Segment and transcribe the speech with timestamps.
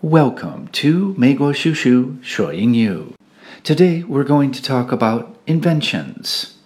[0.00, 3.12] Welcome to Meiguo Shushu Shuo Yingyu.
[3.62, 6.56] Today we're going to talk about inventions.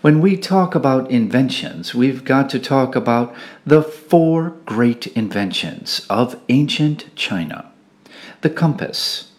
[0.00, 3.34] When we talk about inventions, we've got to talk about
[3.66, 7.70] the four great inventions of ancient China
[8.40, 9.32] the compass,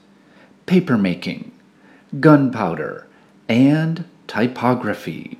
[0.67, 1.49] papermaking,
[2.19, 3.07] gunpowder,
[3.47, 5.39] and typography.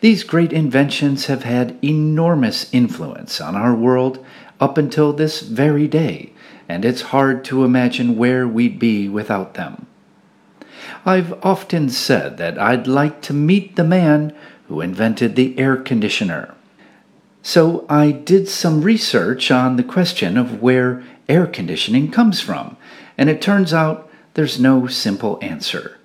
[0.00, 4.24] These great inventions have had enormous influence on our world
[4.60, 6.32] up until this very day,
[6.68, 9.86] and it's hard to imagine where we'd be without them.
[11.06, 14.34] I've often said that I'd like to meet the man
[14.68, 16.54] who invented the air conditioner.
[17.42, 22.76] So I did some research on the question of where air conditioning comes from,
[23.18, 25.98] and it turns out there's no simple answer.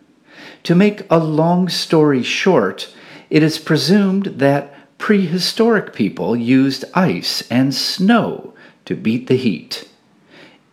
[0.64, 2.94] To make a long story short,
[3.30, 8.54] it is presumed that prehistoric people used ice and snow
[8.86, 9.88] to beat the heat.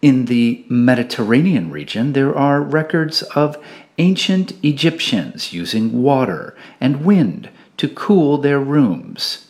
[0.03, 3.57] In the Mediterranean region, there are records of
[3.98, 9.47] ancient Egyptians using water and wind to cool their rooms.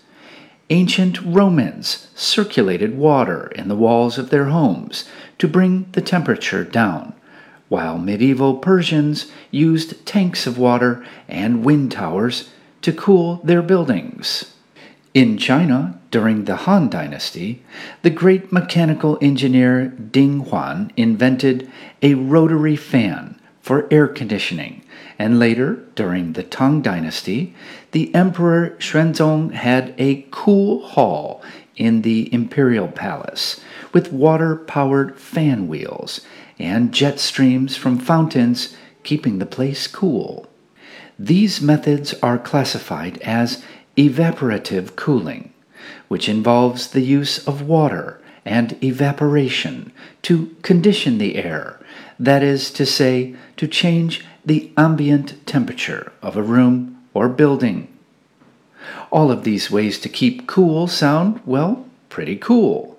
[0.71, 5.05] Ancient Romans circulated water in the walls of their homes
[5.39, 7.15] to bring the temperature down,
[7.69, 12.51] while medieval Persians used tanks of water and wind towers
[12.87, 14.55] to cool their buildings.
[15.13, 17.65] In China, during the Han Dynasty,
[18.03, 21.69] the great mechanical engineer Ding Huan invented
[22.01, 24.85] a rotary fan for air conditioning,
[25.19, 27.57] and later, during the Tang Dynasty,
[27.91, 31.43] the Emperor Xuanzong had a cool hall
[31.75, 33.61] in the imperial palace
[33.93, 36.21] with water powered fan wheels
[36.57, 40.47] and jet streams from fountains keeping the place cool.
[41.19, 43.65] These methods are classified as
[43.97, 45.53] evaporative cooling,
[46.09, 49.93] which involves the use of water and evaporation
[50.23, 51.81] to condition the air,
[52.19, 57.89] that is to say, to change the ambient temperature of a room or building.
[59.11, 62.99] All of these ways to keep cool sound, well, pretty cool.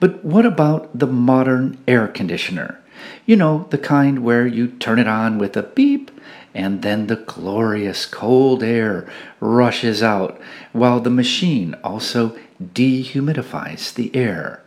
[0.00, 2.81] But what about the modern air conditioner?
[3.26, 6.10] You know, the kind where you turn it on with a beep
[6.54, 9.08] and then the glorious cold air
[9.40, 10.40] rushes out
[10.72, 14.62] while the machine also dehumidifies the air.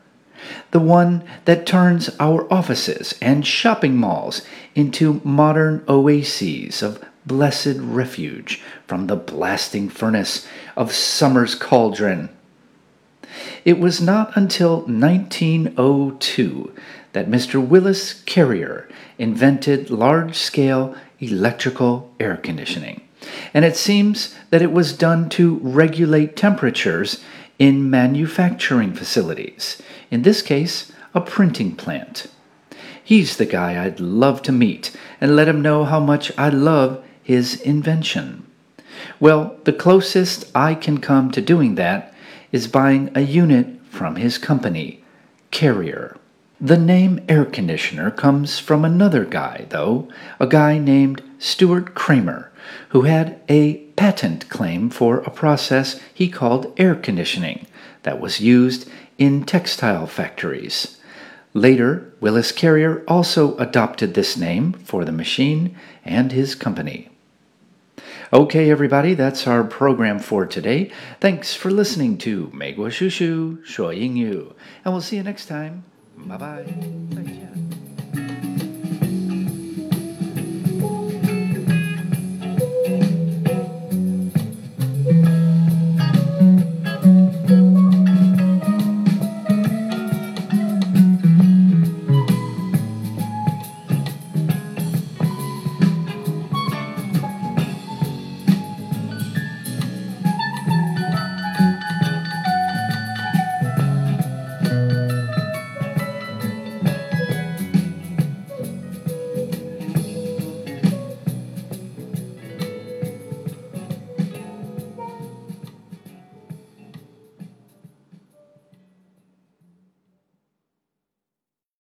[0.71, 4.41] The one that turns our offices and shopping malls
[4.75, 12.29] into modern oases of blessed refuge from the blasting furnace of summer's cauldron.
[13.63, 16.73] It was not until 1902
[17.13, 17.65] that Mr.
[17.65, 18.87] Willis Carrier
[19.17, 23.01] invented large scale electrical air conditioning.
[23.53, 27.23] And it seems that it was done to regulate temperatures
[27.57, 29.81] in manufacturing facilities,
[30.11, 32.27] in this case, a printing plant.
[33.03, 37.03] He's the guy I'd love to meet and let him know how much I love
[37.23, 38.45] his invention.
[39.19, 42.13] Well, the closest I can come to doing that
[42.55, 45.03] is buying a unit from his company,
[45.51, 46.15] Carrier.
[46.61, 50.07] The name air conditioner comes from another guy, though,
[50.39, 52.53] a guy named Stuart Cramer,
[52.89, 57.67] who had a patent claim for a process he called air conditioning
[58.03, 61.01] that was used in textile factories.
[61.53, 67.09] Later, Willis Carrier also adopted this name for the machine and his company.
[68.34, 70.90] Okay, everybody, that's our program for today.
[71.20, 74.46] Thanks for listening to 美国叔叔说英语,
[74.84, 75.82] and we'll see you next time.
[76.28, 77.63] Bye bye.